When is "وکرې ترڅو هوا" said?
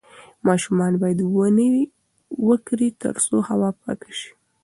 2.47-3.69